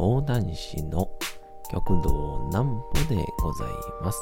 [0.00, 1.10] 講談師の
[1.70, 3.68] 極道南歩でござい
[4.02, 4.18] ます。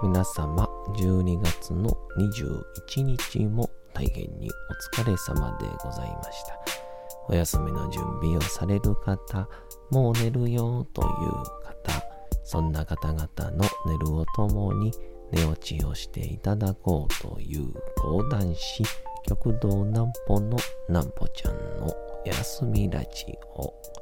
[0.00, 4.48] 皆様、12月の21日も大変に
[4.94, 6.56] お疲れ様でございました。
[7.28, 9.48] お休みの準備をされる方、
[9.90, 11.08] もう寝るよという
[11.64, 12.00] 方、
[12.44, 13.26] そんな方々
[13.56, 14.92] の寝るをともに
[15.32, 18.84] 寝落ちをしていただこうという講談師、
[19.26, 20.56] 極道南歩の
[20.88, 21.92] 南歩ちゃんの
[22.24, 24.01] 休みラジオ。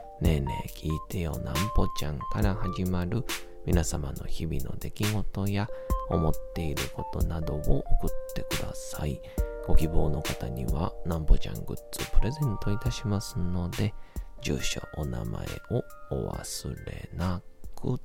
[0.21, 3.25] ねえねえ聞いてよなんぽちゃんから始まる
[3.65, 5.67] 皆様の日々の出来事や
[6.09, 9.19] 思っていることなどを送ってください。
[9.65, 13.95] ご希望の方にはなんぽちゃんグッズプレゼントいたしますので、
[14.43, 17.41] 住所、お名前をお忘れな
[17.75, 17.99] く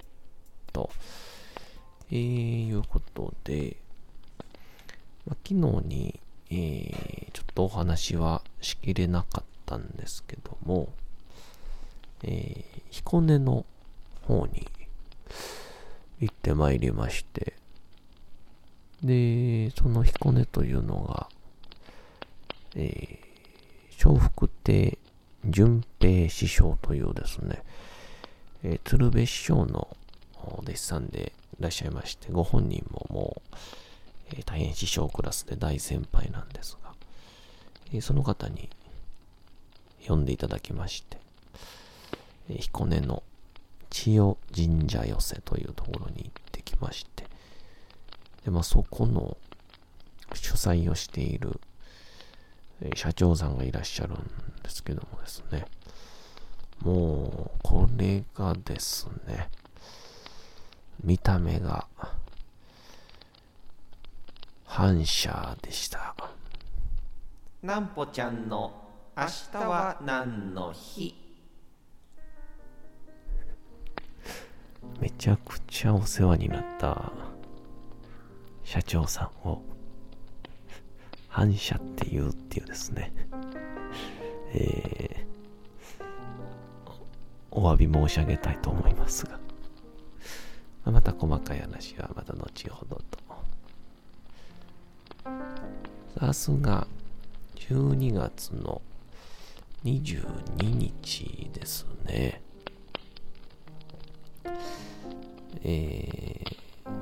[0.73, 0.89] と、
[2.11, 3.77] えー、いうことで、
[5.27, 5.55] ま、昨日
[5.87, 6.21] に、
[6.51, 10.95] えー、ちょっとお話はしきれなかったんですけども、
[12.27, 13.65] えー、彦根の
[14.23, 14.67] 方に
[16.21, 17.55] 行ってまいりまして、
[19.03, 21.29] で、その彦根というのが、
[22.75, 24.99] えー、笑福亭
[25.45, 27.63] 淳平師匠というですね、
[28.65, 29.97] えー、鶴瓶師匠の
[30.59, 33.57] 弟子さんでいらっしゃいまして、ご本人ももう、
[34.31, 36.93] えー、大変師匠クラスで大先輩なんですが、
[37.93, 38.69] えー、その方に
[40.07, 41.19] 呼んでいただきまして、
[42.49, 43.23] 彦根の
[43.91, 47.25] 千代神社寄せというところに行ってきまして、
[48.45, 49.37] で、まあ、そこの
[50.35, 51.61] 主催をしている
[52.95, 54.17] 社長さんがいらっしゃるん
[54.63, 55.67] ですけどもですね、
[56.81, 59.49] もう、これがですね、
[61.03, 61.87] 見た目が
[64.65, 66.15] 反射でした。
[67.63, 68.73] なんぽちゃんの
[69.17, 71.26] 明日は何の日？
[75.01, 77.13] めちゃくちゃお世話になった
[78.65, 79.63] 社長さんを
[81.29, 83.13] 反射って言うっていうですね、
[84.55, 86.05] えー、
[87.51, 89.39] お詫び申し上げたいと思いますが、
[90.91, 93.27] また細かい話はまた後ほどと。
[96.19, 96.87] さすが
[97.57, 98.81] 12月の
[99.85, 102.46] 22日ですね。
[105.63, 106.93] えー、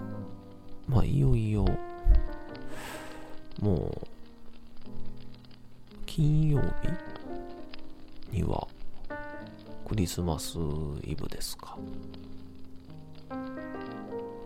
[0.89, 1.65] まあ、いよいよ、
[3.61, 4.07] もう、
[6.07, 6.63] 金曜
[8.31, 8.67] 日には、
[9.87, 10.59] クリスマス
[11.03, 11.77] イブですか。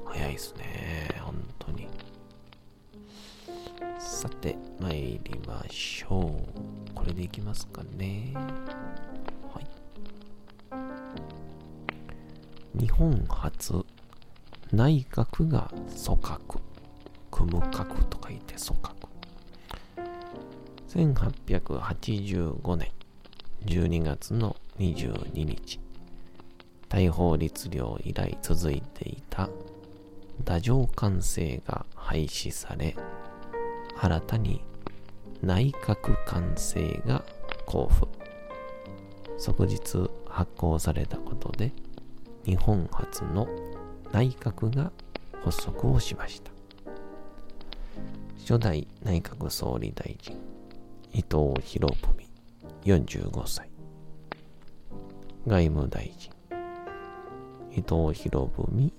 [0.04, 1.88] 早いですね、本当に。
[3.98, 6.94] さて、参りましょう。
[6.94, 8.32] これでいきますかね。
[8.34, 9.66] はい。
[12.80, 13.84] 日本初
[14.78, 16.61] 内閣が組閣。
[17.33, 19.09] 組む閣と書いて組閣。
[20.89, 22.93] 1885年
[23.67, 25.81] 12月の22日
[26.88, 29.49] 大法律令以来続いていた
[30.38, 32.94] 太政官制が廃止され
[34.00, 34.62] 新たに
[35.43, 37.25] 内閣官制が
[37.67, 38.06] 交付。
[39.38, 41.72] 即日発行されたことで
[42.44, 43.49] 日本初の
[44.12, 44.90] 内閣が
[45.44, 46.50] 発足をしました。
[48.38, 50.34] 初代内閣総理大臣、
[51.12, 52.28] 伊藤博文、
[52.84, 53.69] 45歳。
[55.46, 56.32] 外務大臣、
[57.72, 58.93] 伊藤博文、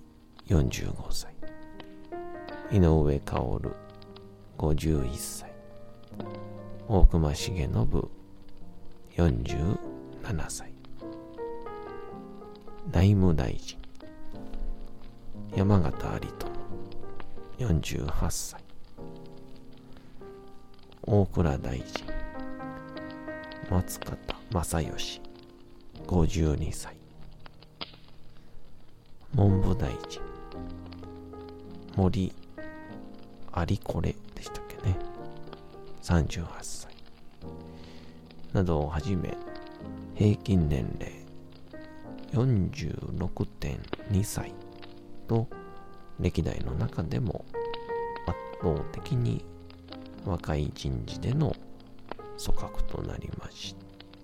[0.47, 1.33] 45歳。
[2.71, 3.71] 井上薫、
[4.57, 5.51] 51歳。
[6.87, 7.55] 大隈重信、
[9.15, 9.77] 47
[10.47, 10.73] 歳。
[12.91, 13.78] 内務大臣、
[15.55, 16.19] 山形
[17.59, 18.63] 有朋48歳。
[21.01, 21.85] 大倉大臣。
[23.69, 24.17] 松方
[24.51, 25.21] 正義。
[26.07, 26.95] 52歳。
[29.33, 30.21] 文部大臣。
[31.95, 32.33] 森
[33.55, 34.97] 有これでしたっけね。
[36.01, 36.93] 38歳。
[38.53, 39.35] などをはじめ
[40.15, 41.19] 平均年齢。
[42.31, 44.53] 46.2歳。
[45.29, 45.47] と
[46.19, 47.45] 歴代の中でも
[48.25, 49.45] 圧倒的に
[50.25, 51.55] 若い人事での
[52.43, 53.75] 組閣となりまし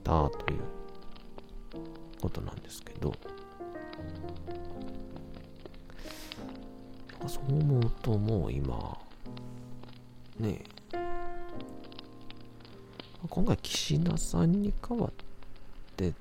[0.04, 0.60] たという
[2.20, 3.14] ことなんですけど
[7.28, 8.98] そう思うともう今
[10.40, 10.64] ね
[13.30, 15.12] 今回岸田さんに代わっ
[15.96, 16.12] て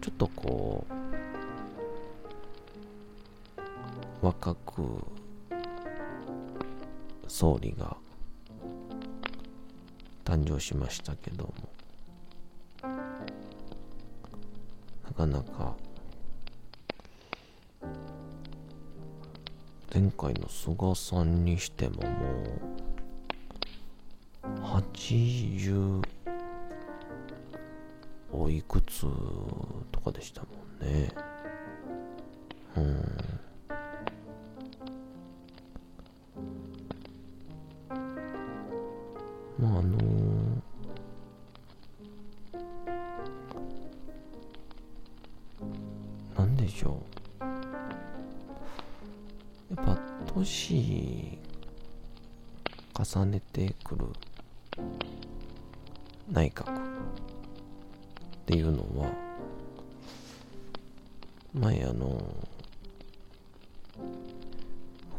[0.00, 0.99] ちょっとこう
[4.22, 4.82] 若く
[7.26, 7.96] 総理が
[10.24, 11.54] 誕生しましたけども
[15.04, 15.74] なかなか
[19.92, 22.10] 前回の菅さんにしてもも
[24.44, 26.02] う80
[28.32, 29.06] おいくつ
[29.90, 30.48] とかでしたも
[30.86, 31.10] んね。
[32.76, 33.49] うん。
[50.40, 51.38] ぱ年
[52.94, 54.06] 重ねてくる。
[56.30, 56.78] 内閣っ
[58.46, 59.10] ていうのは
[61.52, 62.22] 前あの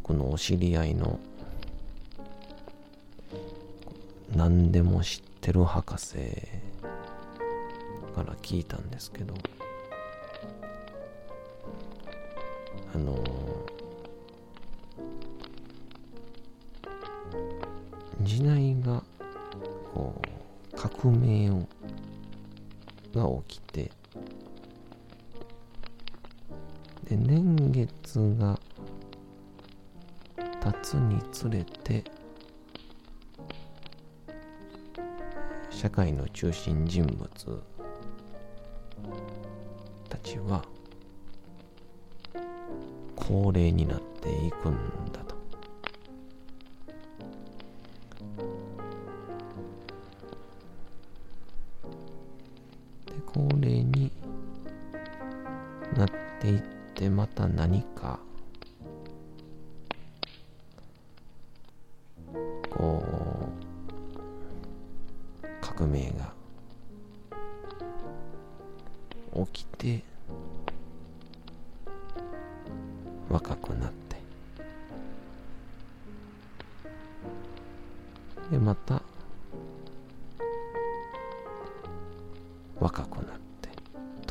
[0.02, 1.20] 僕のお知り合いの
[4.34, 6.16] 何でも知ってる博士
[8.16, 9.34] から聞いたんですけど
[12.96, 13.22] あの
[21.01, 21.50] 革命
[23.15, 23.92] が起きて
[27.09, 28.59] で年月が
[30.62, 32.03] 経つにつれて
[35.71, 37.63] 社会の中心人物
[40.07, 40.63] たちは
[43.15, 44.75] 高齢になっていくん
[45.12, 45.31] だと。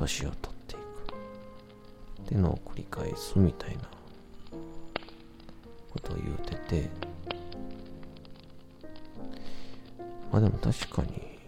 [0.01, 0.81] 年を取っていく。
[2.23, 3.83] っていうのを繰り返すみたいな
[5.91, 6.89] ことを言うてて。
[10.33, 11.39] まあでも確かに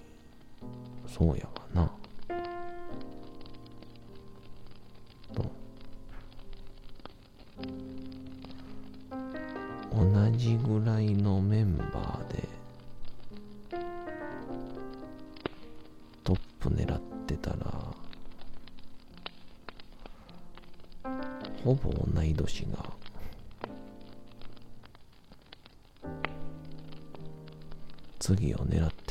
[1.06, 1.62] そうやわ。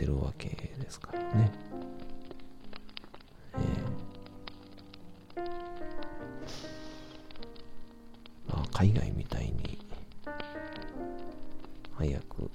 [0.02, 1.52] てるわけですからね。
[3.54, 3.60] え
[5.36, 5.42] え
[8.48, 9.78] まあ、海外みたいに
[11.96, 12.50] 早く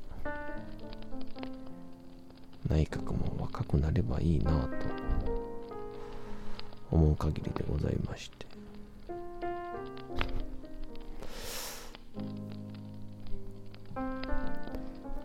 [2.69, 4.69] 内閣も若くなればいいなと
[6.91, 8.47] 思う限りでございまして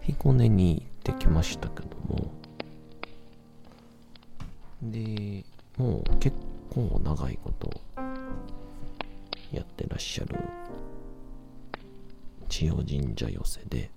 [0.04, 2.32] 彦根にってきましたけども。
[4.84, 5.44] で
[5.78, 6.36] もう結
[6.72, 7.70] 構長いこと
[9.52, 10.36] やってらっしゃる
[12.50, 13.91] 千代神社寄せでで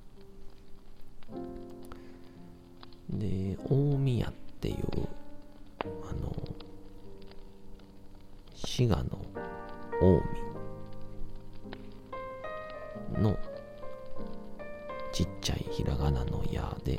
[15.14, 16.98] ちっちゃいひらがなの「や」で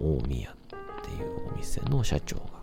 [0.00, 0.54] 大宮っ
[1.02, 2.58] ていうお店の社長が。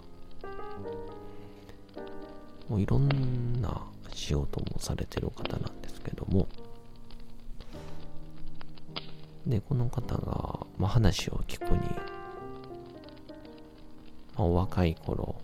[2.67, 6.47] もういろんな仕事もされてる方なんですけども。
[9.45, 11.85] でこの方が、まあ、話を聞くに、ま
[14.37, 15.35] あ、お若い頃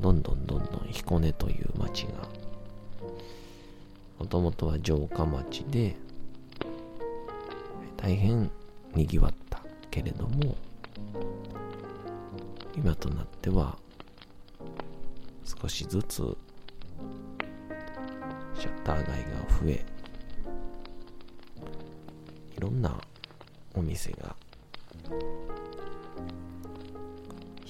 [0.00, 2.37] どんどんどんどん彦根という町が
[4.18, 5.96] もともとは城下町で
[7.96, 8.50] 大変
[8.94, 10.56] 賑わったけれども
[12.76, 13.76] 今となっては
[15.44, 16.36] 少しずつ
[18.58, 19.14] シャッター街が
[19.60, 19.84] 増え
[22.56, 23.00] いろんな
[23.74, 24.34] お店が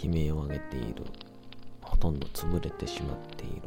[0.03, 1.05] 悲鳴を上げている。
[1.83, 3.63] ほとんど潰れてしまっている。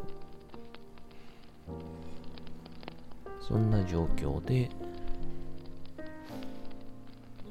[3.41, 4.69] そんな状況で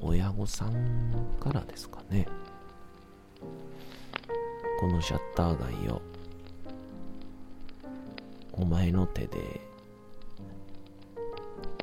[0.01, 2.27] 親御さんからですかね。
[4.79, 6.01] このシャッター街を
[8.53, 9.61] お前の手で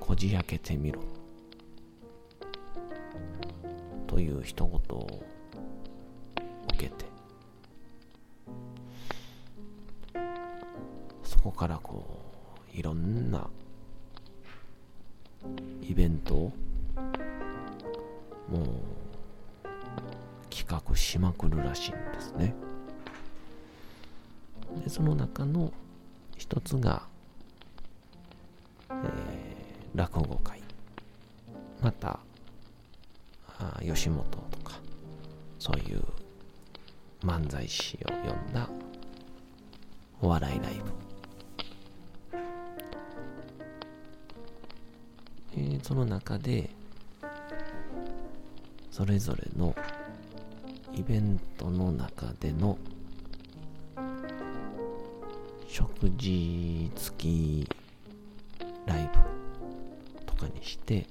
[0.01, 1.01] こじ開けてみろ。
[4.09, 5.23] という一言を
[6.75, 7.05] 受けて。
[11.23, 12.05] そこからこ
[12.75, 13.49] ういろんな
[15.89, 16.35] イベント？
[16.35, 16.53] を
[18.51, 18.67] もう
[20.51, 22.55] 企画しまくるらしいんですね。
[24.85, 25.73] でその中の
[26.37, 27.03] 一つが、
[28.91, 30.61] えー、落語会。
[31.81, 32.21] また
[33.59, 34.79] あ吉本とか
[35.59, 36.03] そういう
[37.23, 38.69] 漫才師を呼んだ
[40.21, 40.91] お笑いライブ、
[45.59, 46.71] えー、その中で
[48.93, 49.75] それぞれの
[50.95, 52.79] イベントの中での
[55.67, 57.69] 食事付き
[58.87, 59.11] ライ
[60.17, 61.07] ブとかにして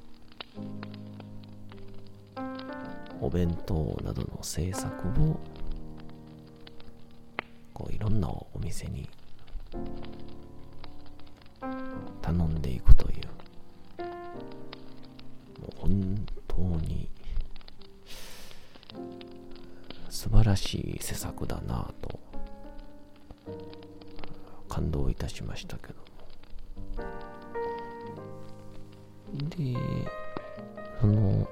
[3.20, 5.40] お弁当などの制作を
[7.74, 9.10] こういろんなお店に
[12.22, 13.47] 頼んでいくという
[20.30, 22.20] 素晴らしい施策だなと
[24.68, 26.06] 感動いたしましたけども。
[29.50, 29.80] で
[31.00, 31.48] その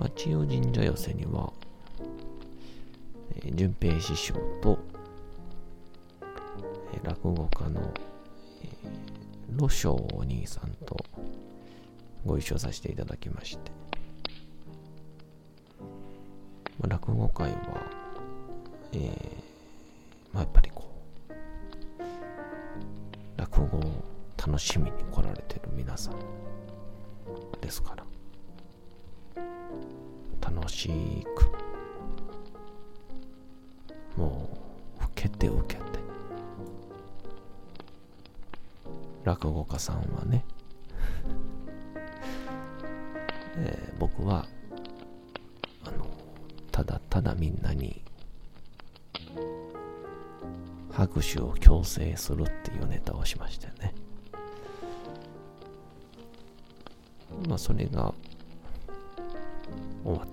[0.00, 1.52] 町代神社寄せには、
[3.36, 4.78] えー、淳平師匠と、
[6.94, 7.94] えー、落語家の、
[8.64, 10.96] えー、お兄さんと
[12.26, 13.70] ご一緒させていただきまして、
[16.84, 17.56] まあ、落語会は、
[18.92, 19.00] えー、
[20.34, 20.84] まあ、やっぱりこ
[21.30, 21.32] う、
[23.40, 24.04] 落語を
[24.36, 26.16] 楽しみに来られてる皆さん
[27.62, 29.42] ですから、
[30.42, 30.90] 楽し
[31.34, 31.50] く
[34.20, 34.50] も
[35.00, 35.82] う受けて受けて。
[39.24, 40.44] 落語家さんはね、
[43.56, 44.46] えー、僕は
[47.14, 48.02] ただみんなに
[50.90, 53.94] 拍手を強制するっていうネタをしましたよね。
[57.48, 58.12] まあそれが
[60.02, 60.28] 終わっ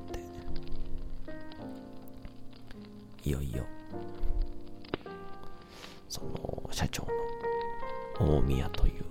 [3.21, 3.63] ていよいよ
[6.09, 7.05] その社長
[8.19, 9.03] の大宮という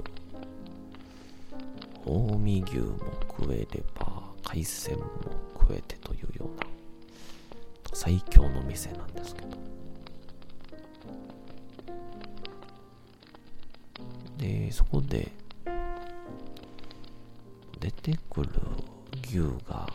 [2.05, 2.99] 近江牛も
[3.39, 5.05] 食えれば海鮮も
[5.55, 6.00] 食えて
[8.03, 9.49] 最強の店なんですけど。
[14.39, 15.31] でそこで
[17.79, 18.49] 出てくる
[19.23, 19.87] 牛が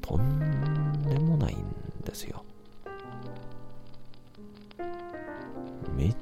[0.00, 1.58] とんでもないん
[2.04, 2.44] ですよ。
[5.96, 6.16] めっ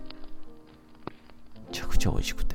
[1.73, 2.48] ちゃくちゃ美味しくて。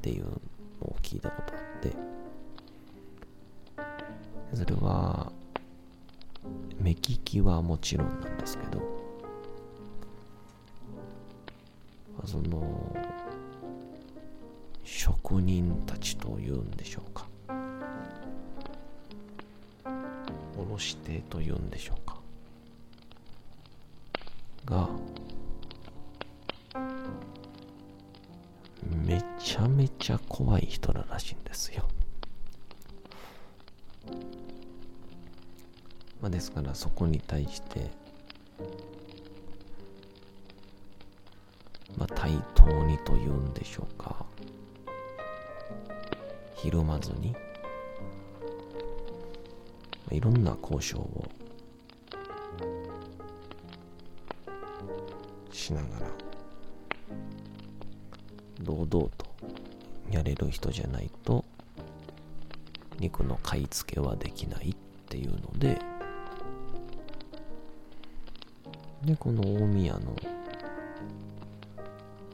[0.00, 0.30] っていうの
[0.80, 1.92] を聞いたことあって
[4.54, 5.30] それは
[6.80, 8.80] 目利きはもちろんなんですけど
[12.24, 12.96] その
[14.84, 17.26] 職人たちというんでしょうか。
[20.58, 22.18] 卸手というんでしょうか。
[24.64, 24.88] が
[30.10, 31.88] ちゃ怖い人ららしいんですよ。
[36.20, 37.90] まあ、ですからそこに対して、
[41.96, 44.26] まあ、対等にというんでしょうか。
[46.56, 47.38] ひるまずに、ま
[50.10, 51.24] あいろんな交渉を。
[55.52, 56.06] しながら。
[58.60, 59.30] 堂々と。
[60.10, 61.44] やれる人じゃないと
[62.98, 64.74] 肉の買い付けはできないっ
[65.08, 65.78] ていうので
[69.04, 70.14] でこの大宮の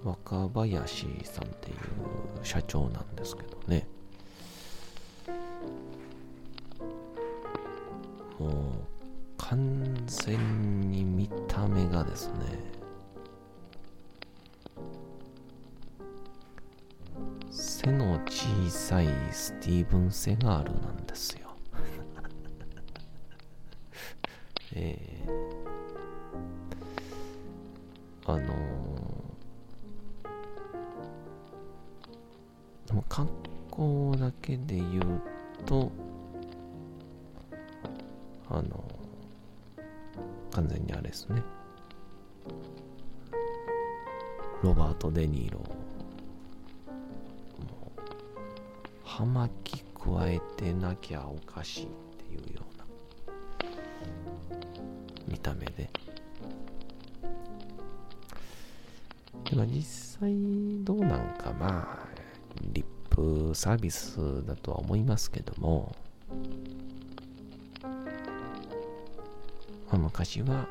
[0.04, 1.76] 若林さんっていう
[2.42, 3.86] 社長なんですけどね。
[20.24, 21.48] ティーブン・セガールなんですよ。
[24.74, 25.46] えー。
[28.26, 28.46] あのー。
[32.86, 33.30] でも格
[33.70, 35.20] 好だけで言う
[35.64, 35.92] と
[38.48, 38.66] あのー。
[40.52, 41.42] 完全にあれですね。
[44.62, 45.58] ロバート・デ・ニーロ。
[45.58, 45.66] もう
[49.04, 51.88] 葉巻加えてなきゃおかしいっ
[52.28, 52.84] ていうような
[55.26, 55.90] 見た目で。
[59.50, 59.82] でも実
[60.20, 60.32] 際
[60.84, 62.06] どうなんかまあ
[62.72, 65.94] リップサービスだとは思いますけども、
[69.88, 70.68] まあ、昔は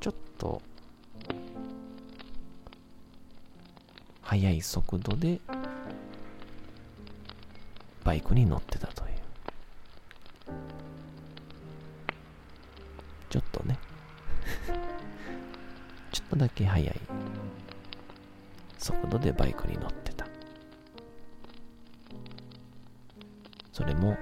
[0.00, 0.62] ちょっと
[4.22, 5.40] 速い速度で
[8.08, 9.10] バイクに乗ってたという。
[13.28, 13.78] ちょっとね。
[16.10, 17.00] ちょっとだけ速い。
[18.78, 20.26] 速度でバイクに乗ってた。
[23.72, 24.16] それも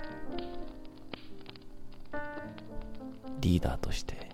[3.39, 4.29] リーダーとして。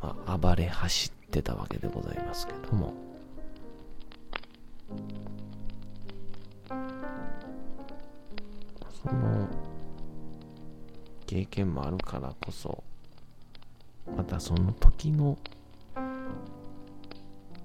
[0.00, 3.11] まあ暴れ走ってたわけでございますけども。
[9.02, 9.48] その
[11.26, 12.82] 経験もあるからこそ
[14.16, 15.38] またその時の、
[15.94, 16.02] ま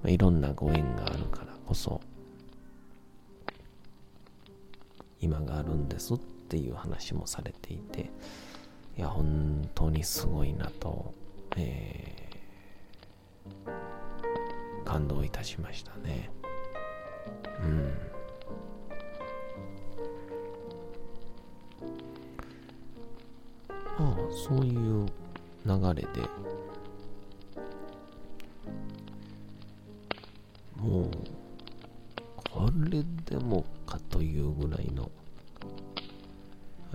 [0.06, 2.00] あいろんなご縁があるからこそ
[5.19, 8.10] 今があるんですっていう話もされていて
[8.97, 11.13] いや本当にすごいなと、
[11.56, 12.17] えー
[14.88, 16.30] 感動いたしましたね。
[17.62, 17.91] うん。
[23.99, 25.05] まあそういう
[25.65, 26.21] 流れで。
[30.77, 31.10] もう
[32.49, 35.12] これでもかというぐらいの、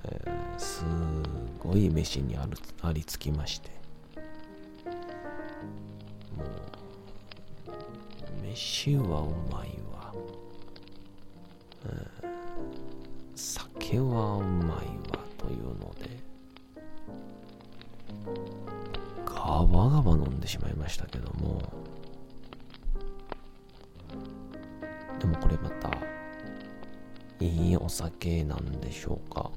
[0.05, 0.85] えーす
[1.59, 3.71] ごい飯にあるありつきまして。
[6.37, 6.49] もう
[8.47, 10.15] 飯はうまいわ、
[11.87, 11.93] えー
[13.35, 14.62] 酒はうまい。
[20.03, 21.63] ガバガバ飲んでしまいましたけども。
[25.21, 25.91] でもこれまた
[27.39, 29.51] いいお酒なんでしょうか。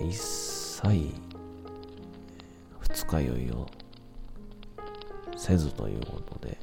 [0.00, 1.12] 一切
[2.80, 3.66] 二日酔いを
[5.36, 6.58] せずということで。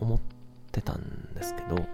[0.00, 0.20] 思っ
[0.72, 1.86] てたんですけど昨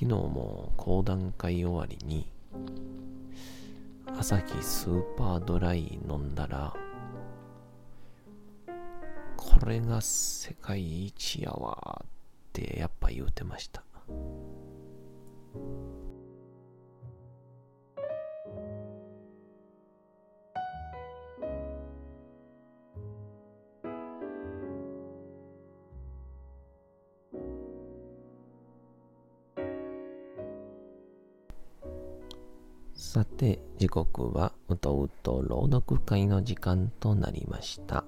[0.00, 2.26] 日も講談会終わりに
[4.18, 6.74] 朝日スーパードライ飲んだら
[9.36, 12.06] これが世界一やわっ
[12.52, 13.82] てやっぱ言うてました。
[33.80, 38.04] 時刻はうとうと朗読会の時間となりました。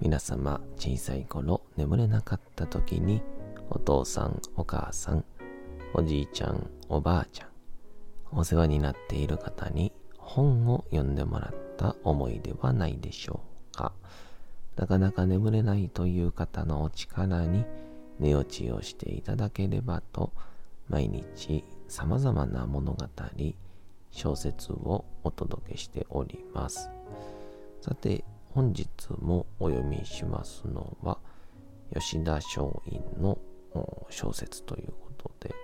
[0.00, 3.22] 皆様、小さい頃眠れなかった時に、
[3.70, 5.24] お父さん、お母さん、
[5.94, 7.48] おじいちゃん、おばあちゃん、
[8.32, 13.40] お世話になっている方に本を読んでもらった思いではないでしょ
[13.72, 13.92] うか。
[14.74, 17.64] なかなか眠れないという方のお力に
[18.18, 20.32] 寝落ちをしていただければと、
[20.88, 23.06] 毎日様々な物語、
[24.10, 26.90] 小説をお届けしております。
[27.80, 28.88] さて、本日
[29.20, 31.18] もお読みしますのは、
[31.94, 33.38] 吉田松陰の
[34.10, 35.54] 小説ということで、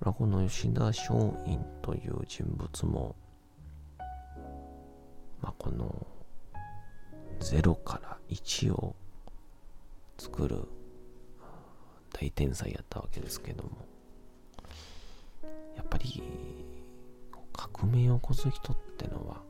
[0.00, 1.08] この吉田松
[1.44, 3.16] 陰という人物も、
[5.40, 6.06] まあ、この
[7.40, 8.96] 0から1を
[10.18, 10.68] 作る
[12.12, 13.70] 大天才やったわけですけども、
[15.88, 16.22] ぱり
[17.52, 19.42] 革命を起こす人ってのは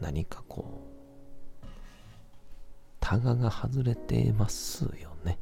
[0.00, 0.82] 何かこ
[1.62, 1.66] う
[3.00, 5.38] タガが外れてますよね。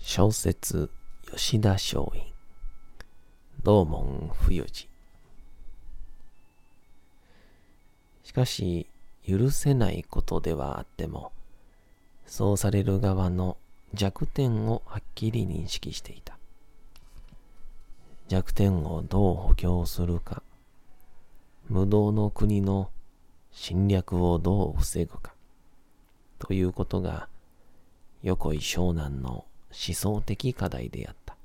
[0.00, 0.90] 小説
[1.32, 2.32] 吉田松陰
[3.64, 4.88] 道門冬治
[8.24, 8.88] しかし
[9.26, 11.30] 許せないことではあっても
[12.26, 13.56] そうされる側の
[13.94, 16.36] 弱点をはっきり認識していた
[18.28, 20.42] 弱点をどう補強するか
[21.68, 22.90] 無道の国の
[23.52, 25.32] 侵略をどう防ぐか
[26.38, 27.28] ということが
[28.22, 31.36] 横井湘南の思想的課題であった。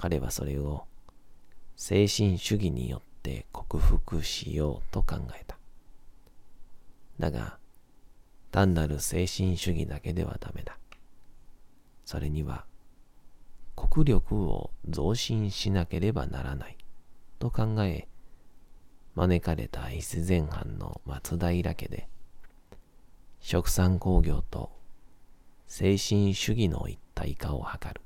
[0.00, 0.84] 彼はそれを
[1.76, 3.09] 精神主義によって
[3.52, 5.58] 克服しようと考えた。
[7.18, 7.58] だが、
[8.50, 10.76] 単なる精神主義だけではダメだ。
[12.04, 12.64] それには、
[13.76, 16.76] 国力を増進しなければならない
[17.38, 18.08] と考え、
[19.14, 22.08] 招かれた越前藩の松平家で、
[23.40, 24.70] 食産工業と
[25.66, 28.00] 精神主義の一体化を図る。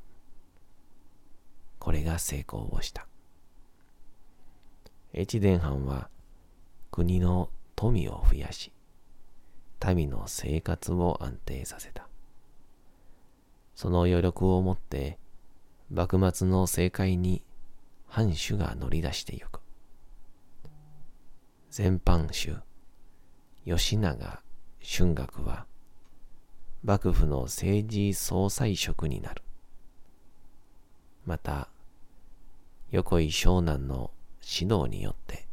[1.79, 3.07] これが成功をした。
[5.17, 6.09] 越前藩は
[6.91, 8.73] 国の富を増やし、
[9.95, 12.09] 民の生活を安定させた。
[13.75, 15.19] その余力をもって、
[15.91, 17.43] 幕末の政界に
[18.09, 19.61] 藩主が乗り出してゆく。
[21.71, 22.57] 全藩主、
[23.65, 24.43] 吉永
[24.83, 25.67] 春学は、
[26.83, 29.43] 幕府の政治総裁職になる。
[31.25, 31.69] また、
[32.91, 34.11] 横井湘南の
[34.47, 35.47] 指導によって、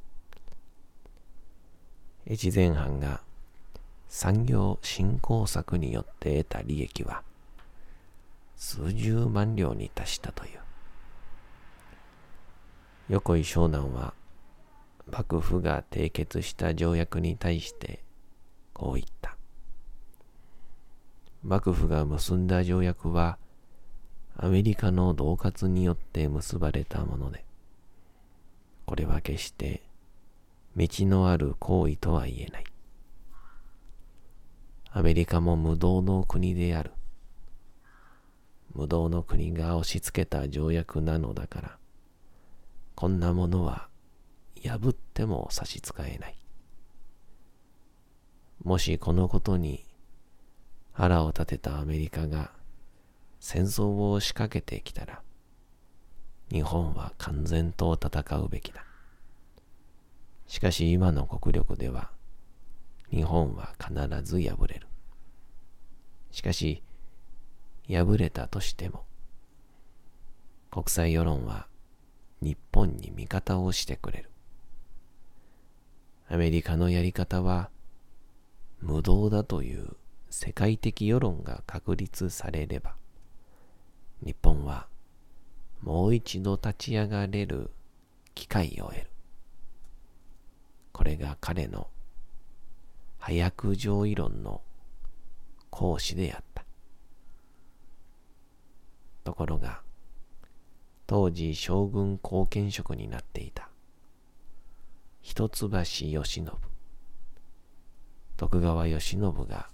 [2.30, 3.22] 越前藩が
[4.10, 7.24] 産業振興策によって得た利益は
[8.56, 10.60] 数十万両に達したという。
[13.10, 14.14] 横井湘南は
[15.12, 18.04] 幕府が締結した条約に対して
[18.74, 19.36] こう言った。
[21.44, 23.38] 幕府が結んだ条約は、
[24.38, 27.44] アメリカの恫喝によって結ばれたもので、
[28.86, 29.82] これは決して
[30.76, 32.64] 道のある行為とは言えない。
[34.92, 36.92] アメリカも無道の国である。
[38.74, 41.78] 無道の国が押し付けた条約なのだから、
[42.96, 43.88] こんなものは
[44.64, 46.38] 破っても差し支えない。
[48.64, 49.86] もしこのことに
[50.94, 52.52] 腹を立てたアメリカが
[53.40, 55.22] 戦争を仕掛けてきたら、
[56.52, 58.84] 日本は完全と戦うべきだ。
[60.48, 62.12] しかし今の国力では、
[63.10, 64.88] 日本は必ず敗れる。
[66.32, 66.84] しかし、
[67.88, 69.06] 敗れたとしても、
[70.72, 71.68] 国際世論は
[72.42, 74.30] 日本に味方をしてくれる。
[76.28, 77.70] アメリカのやり方は
[78.82, 79.96] 無道だという
[80.30, 82.96] 世界的世論が確立されれば、
[84.22, 84.88] 日本は
[85.82, 87.72] もう一度立ち上がれる
[88.36, 89.08] 機会を得る。
[90.92, 91.88] これが彼の
[93.18, 94.62] 早く上位論の
[95.70, 96.66] 講師であった。
[99.24, 99.82] ところが、
[101.08, 103.70] 当時将軍後見職になっていた
[105.22, 106.44] 一橋慶喜、
[108.38, 109.18] 徳川慶喜
[109.48, 109.70] が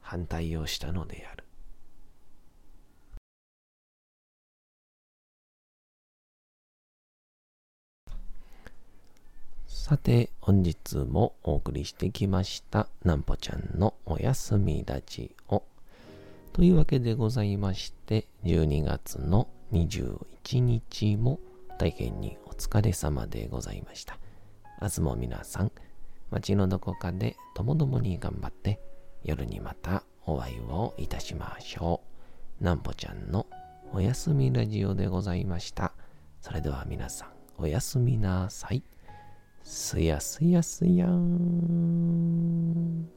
[0.00, 1.43] 反対をしたのである。
[9.86, 15.62] さて、本日もお送りしてきました、なんぽちゃんのおやすみラジオ。
[16.54, 21.38] というわけでございまして、12月の21日も
[21.78, 24.18] 大変にお疲れ様でございました。
[24.80, 25.72] 明日も皆さん、
[26.30, 28.80] 街のどこかでともどもに頑張って、
[29.22, 32.00] 夜にまたお会いをいたしましょ
[32.58, 32.64] う。
[32.64, 33.46] なんぽちゃんの
[33.92, 35.92] おやすみラジオでございました。
[36.40, 38.82] それでは皆さん、おやすみなさい。
[39.64, 43.08] すやすやすやーん。